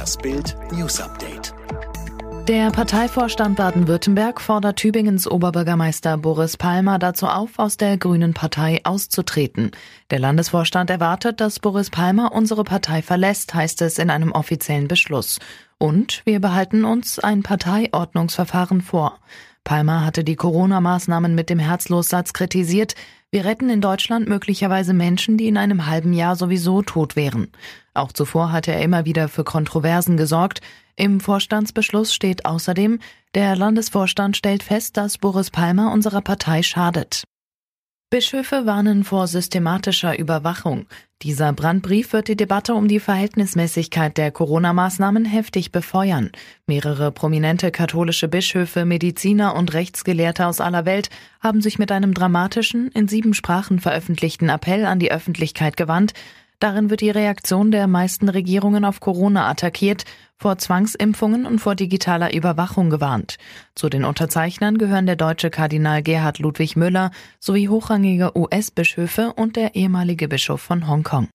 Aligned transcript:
Das 0.00 0.16
Bild 0.16 0.56
News 0.72 0.98
Update. 0.98 1.52
Der 2.48 2.70
Parteivorstand 2.70 3.58
Baden-Württemberg 3.58 4.40
fordert 4.40 4.78
Tübingens 4.78 5.30
Oberbürgermeister 5.30 6.16
Boris 6.16 6.56
Palmer 6.56 6.98
dazu 6.98 7.26
auf, 7.26 7.58
aus 7.58 7.76
der 7.76 7.98
Grünen 7.98 8.32
Partei 8.32 8.80
auszutreten. 8.84 9.72
Der 10.10 10.18
Landesvorstand 10.18 10.88
erwartet, 10.88 11.42
dass 11.42 11.60
Boris 11.60 11.90
Palmer 11.90 12.32
unsere 12.32 12.64
Partei 12.64 13.02
verlässt, 13.02 13.52
heißt 13.52 13.82
es 13.82 13.98
in 13.98 14.08
einem 14.08 14.32
offiziellen 14.32 14.88
Beschluss. 14.88 15.38
Und 15.76 16.22
wir 16.24 16.40
behalten 16.40 16.86
uns 16.86 17.18
ein 17.18 17.42
Parteiordnungsverfahren 17.42 18.80
vor. 18.80 19.18
Palmer 19.64 20.02
hatte 20.06 20.24
die 20.24 20.36
Corona-Maßnahmen 20.36 21.34
mit 21.34 21.50
dem 21.50 21.58
Herzlossatz 21.58 22.32
kritisiert. 22.32 22.94
Wir 23.32 23.44
retten 23.44 23.70
in 23.70 23.80
Deutschland 23.80 24.28
möglicherweise 24.28 24.92
Menschen, 24.92 25.36
die 25.36 25.46
in 25.46 25.56
einem 25.56 25.86
halben 25.86 26.12
Jahr 26.12 26.34
sowieso 26.34 26.82
tot 26.82 27.14
wären. 27.14 27.52
Auch 27.94 28.10
zuvor 28.10 28.50
hatte 28.50 28.72
er 28.72 28.82
immer 28.82 29.04
wieder 29.04 29.28
für 29.28 29.44
Kontroversen 29.44 30.16
gesorgt. 30.16 30.60
Im 30.96 31.20
Vorstandsbeschluss 31.20 32.12
steht 32.12 32.44
außerdem, 32.44 32.98
der 33.36 33.54
Landesvorstand 33.54 34.36
stellt 34.36 34.64
fest, 34.64 34.96
dass 34.96 35.16
Boris 35.16 35.52
Palmer 35.52 35.92
unserer 35.92 36.22
Partei 36.22 36.64
schadet. 36.64 37.22
Bischöfe 38.12 38.66
warnen 38.66 39.04
vor 39.04 39.28
systematischer 39.28 40.18
Überwachung. 40.18 40.86
Dieser 41.22 41.52
Brandbrief 41.52 42.12
wird 42.12 42.26
die 42.26 42.34
Debatte 42.34 42.74
um 42.74 42.88
die 42.88 42.98
Verhältnismäßigkeit 42.98 44.18
der 44.18 44.32
Corona-Maßnahmen 44.32 45.24
heftig 45.24 45.70
befeuern. 45.70 46.32
Mehrere 46.66 47.12
prominente 47.12 47.70
katholische 47.70 48.26
Bischöfe, 48.26 48.84
Mediziner 48.84 49.54
und 49.54 49.74
Rechtsgelehrte 49.74 50.46
aus 50.48 50.60
aller 50.60 50.86
Welt 50.86 51.08
haben 51.38 51.60
sich 51.60 51.78
mit 51.78 51.92
einem 51.92 52.12
dramatischen, 52.12 52.88
in 52.88 53.06
sieben 53.06 53.32
Sprachen 53.32 53.78
veröffentlichten 53.78 54.48
Appell 54.48 54.86
an 54.86 54.98
die 54.98 55.12
Öffentlichkeit 55.12 55.76
gewandt, 55.76 56.12
Darin 56.60 56.90
wird 56.90 57.00
die 57.00 57.10
Reaktion 57.10 57.70
der 57.70 57.86
meisten 57.86 58.28
Regierungen 58.28 58.84
auf 58.84 59.00
Corona 59.00 59.48
attackiert, 59.48 60.04
vor 60.36 60.58
Zwangsimpfungen 60.58 61.46
und 61.46 61.58
vor 61.58 61.74
digitaler 61.74 62.34
Überwachung 62.34 62.90
gewarnt. 62.90 63.38
Zu 63.74 63.88
den 63.88 64.04
Unterzeichnern 64.04 64.76
gehören 64.76 65.06
der 65.06 65.16
deutsche 65.16 65.50
Kardinal 65.50 66.02
Gerhard 66.02 66.38
Ludwig 66.38 66.76
Müller 66.76 67.10
sowie 67.38 67.68
hochrangige 67.68 68.36
US-Bischöfe 68.36 69.32
und 69.32 69.56
der 69.56 69.74
ehemalige 69.74 70.28
Bischof 70.28 70.60
von 70.60 70.86
Hongkong. 70.86 71.28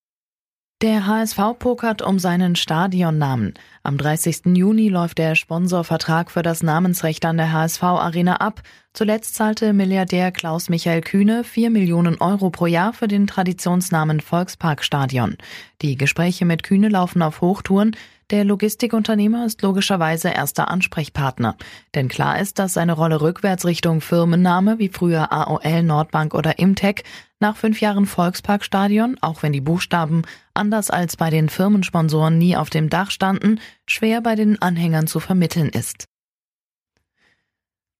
Der 0.81 1.07
HSV 1.07 1.39
pokert 1.57 2.01
um 2.01 2.19
seinen 2.19 2.57
Stadionnamen. 2.57 3.53
Am 3.83 3.97
30. 3.97 4.57
Juni 4.57 4.89
läuft 4.89 5.19
der 5.19 5.35
Sponsorvertrag 5.35 6.29
für 6.29 6.41
das 6.41 6.63
Namensrecht 6.63 7.23
an 7.23 7.37
der 7.37 7.53
HSV 7.53 7.81
Arena 7.81 8.35
ab. 8.41 8.61
Zuletzt 8.91 9.35
zahlte 9.35 9.71
Milliardär 9.71 10.33
Klaus 10.33 10.67
Michael 10.67 10.99
Kühne 10.99 11.45
4 11.45 11.69
Millionen 11.69 12.19
Euro 12.19 12.49
pro 12.49 12.65
Jahr 12.65 12.91
für 12.91 13.07
den 13.07 13.25
Traditionsnamen 13.25 14.19
Volksparkstadion. 14.19 15.37
Die 15.81 15.95
Gespräche 15.95 16.43
mit 16.43 16.63
Kühne 16.63 16.89
laufen 16.89 17.21
auf 17.21 17.39
Hochtouren. 17.39 17.95
Der 18.31 18.43
Logistikunternehmer 18.43 19.45
ist 19.45 19.61
logischerweise 19.61 20.29
erster 20.29 20.71
Ansprechpartner. 20.71 21.55
Denn 21.93 22.07
klar 22.07 22.39
ist, 22.39 22.57
dass 22.57 22.73
seine 22.73 22.93
Rolle 22.93 23.21
rückwärts 23.21 23.65
Richtung 23.65 24.01
Firmenname 24.01 24.79
wie 24.79 24.89
früher 24.89 25.31
AOL, 25.31 25.83
Nordbank 25.83 26.33
oder 26.33 26.57
Imtech 26.57 27.03
nach 27.39 27.55
fünf 27.55 27.81
Jahren 27.81 28.07
Volksparkstadion, 28.07 29.17
auch 29.21 29.43
wenn 29.43 29.53
die 29.53 29.61
Buchstaben, 29.61 30.23
anders 30.55 30.89
als 30.89 31.17
bei 31.17 31.29
den 31.29 31.49
Firmensponsoren 31.49 32.39
nie 32.39 32.57
auf 32.57 32.71
dem 32.71 32.89
Dach 32.89 33.11
standen, 33.11 33.59
schwer 33.85 34.21
bei 34.21 34.33
den 34.33 34.59
Anhängern 34.59 35.05
zu 35.05 35.19
vermitteln 35.19 35.69
ist. 35.69 36.05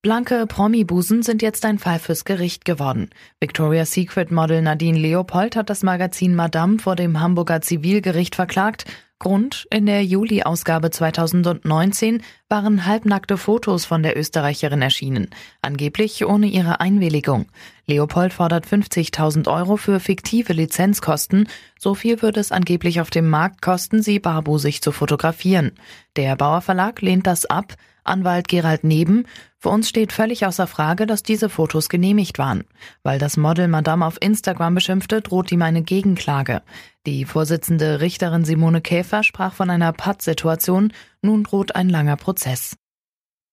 Blanke 0.06 0.45
Promi-Busen 0.45 1.23
sind 1.23 1.42
jetzt 1.42 1.66
ein 1.66 1.80
Fall 1.80 1.98
fürs 1.98 2.26
Gericht 2.26 2.64
geworden. 2.64 3.10
Victoria's 3.39 3.92
Secret 3.92 4.30
Model 4.30 4.62
Nadine 4.62 5.00
Leopold 5.00 5.56
hat 5.56 5.72
das 5.72 5.82
Magazin 5.82 6.36
Madame 6.36 6.78
vor 6.78 6.95
dem 6.95 7.20
Hamburger 7.20 7.62
Zivilgericht 7.62 8.36
verklagt, 8.36 8.86
Grund, 9.19 9.66
in 9.71 9.85
der 9.85 10.03
Juli-Ausgabe 10.03 10.91
2019 10.91 12.21
waren 12.48 12.86
halbnackte 12.86 13.38
Fotos 13.38 13.86
von 13.86 14.04
der 14.04 14.16
Österreicherin 14.18 14.84
erschienen, 14.84 15.30
angeblich 15.62 16.26
ohne 16.26 16.46
ihre 16.46 16.80
Einwilligung. 16.80 17.48
Leopold 17.88 18.33
fordert 18.33 18.67
50.000 18.67 19.52
Euro 19.52 19.78
für 19.78 20.00
fiktive 20.00 20.54
Lizenzkosten, 20.54 21.48
so 21.80 21.95
viel 21.95 22.22
würde 22.22 22.39
es 22.39 22.52
angeblich 22.52 23.02
auf 23.02 23.10
dem 23.10 23.30
Markt 23.30 23.61
kosten, 23.64 24.04
sie 24.04 24.20
barbusig 24.20 24.82
zu 24.82 24.92
fotografieren. 24.92 25.72
Der 26.17 26.36
Bauer 26.36 26.61
Verlag 26.61 27.02
lehnt 27.02 27.26
das 27.26 27.45
ab, 27.48 27.73
Anwalt 28.04 28.48
Gerald 28.48 28.84
Neben, 28.84 29.26
für 29.58 29.70
uns 29.70 29.89
steht 29.89 30.14
völlig 30.14 30.45
außer 30.45 30.67
Frage, 30.67 31.08
dass 31.08 31.23
diese 31.23 31.50
Fotos 31.50 31.89
genehmigt 31.89 32.38
waren. 32.38 32.66
Weil 33.02 33.17
das 33.17 33.36
Model 33.36 33.67
Madame 33.67 34.05
auf 34.05 34.22
Instagram 34.22 34.76
beschimpfte, 34.76 35.23
droht 35.23 35.52
ihm 35.52 35.64
eine 35.64 35.82
Gegenklage. 35.82 36.61
Die 37.08 37.26
Vorsitzende 37.26 38.02
Richterin 38.02 38.45
Simone 38.45 38.82
Käfer 38.82 39.23
sprach 39.23 39.54
von 39.54 39.72
einer 39.72 39.92
Pattsituation, 39.92 40.94
nun 41.25 41.43
droht 41.43 41.75
ein 41.75 41.89
langer 41.89 42.15
Prozess. 42.15 42.75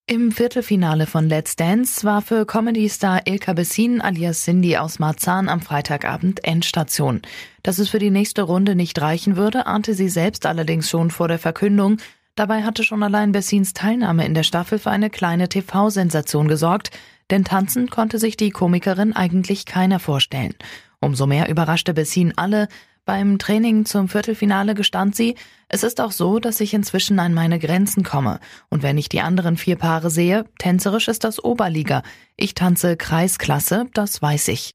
Im 0.06 0.32
Viertelfinale 0.32 1.06
von 1.06 1.28
Let's 1.28 1.56
Dance 1.56 2.04
war 2.04 2.22
für 2.22 2.44
Comedy-Star 2.44 3.22
Ilka 3.26 3.52
Bessin 3.52 4.00
alias 4.00 4.44
Cindy 4.44 4.76
aus 4.76 4.98
Marzahn 4.98 5.48
am 5.48 5.60
Freitagabend 5.60 6.44
Endstation. 6.44 7.22
Dass 7.62 7.78
es 7.78 7.88
für 7.88 8.00
die 8.00 8.10
nächste 8.10 8.42
Runde 8.42 8.74
nicht 8.74 9.00
reichen 9.00 9.36
würde, 9.36 9.66
ahnte 9.66 9.94
sie 9.94 10.08
selbst 10.08 10.44
allerdings 10.44 10.90
schon 10.90 11.10
vor 11.10 11.28
der 11.28 11.38
Verkündung, 11.38 11.98
Dabei 12.34 12.62
hatte 12.62 12.82
schon 12.82 13.02
allein 13.02 13.32
Bessins 13.32 13.74
Teilnahme 13.74 14.24
in 14.24 14.32
der 14.32 14.42
Staffel 14.42 14.78
für 14.78 14.90
eine 14.90 15.10
kleine 15.10 15.50
TV-Sensation 15.50 16.48
gesorgt, 16.48 16.90
denn 17.30 17.44
tanzen 17.44 17.90
konnte 17.90 18.18
sich 18.18 18.38
die 18.38 18.50
Komikerin 18.50 19.12
eigentlich 19.12 19.66
keiner 19.66 19.98
vorstellen. 19.98 20.54
Umso 21.00 21.26
mehr 21.26 21.50
überraschte 21.50 21.92
Bessin 21.92 22.32
alle. 22.36 22.68
Beim 23.04 23.40
Training 23.40 23.84
zum 23.84 24.08
Viertelfinale 24.08 24.76
gestand 24.76 25.16
sie, 25.16 25.34
es 25.68 25.82
ist 25.82 26.00
auch 26.00 26.12
so, 26.12 26.38
dass 26.38 26.60
ich 26.60 26.72
inzwischen 26.72 27.18
an 27.18 27.34
meine 27.34 27.58
Grenzen 27.58 28.04
komme. 28.04 28.38
Und 28.68 28.84
wenn 28.84 28.96
ich 28.96 29.08
die 29.08 29.20
anderen 29.20 29.56
vier 29.56 29.74
Paare 29.74 30.08
sehe, 30.08 30.44
tänzerisch 30.58 31.08
ist 31.08 31.24
das 31.24 31.42
Oberliga. 31.42 32.04
Ich 32.36 32.54
tanze 32.54 32.96
Kreisklasse, 32.96 33.86
das 33.92 34.22
weiß 34.22 34.46
ich. 34.48 34.70